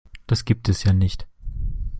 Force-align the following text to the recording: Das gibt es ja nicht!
Das 0.25 0.45
gibt 0.45 0.67
es 0.67 0.83
ja 0.83 0.93
nicht! 0.93 1.27